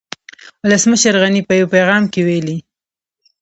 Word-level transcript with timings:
ولسمشر 0.63 1.13
غني 1.21 1.41
په 1.47 1.53
يو 1.59 1.67
پيغام 1.73 2.03
کې 2.13 2.21
ويلي 2.27 2.57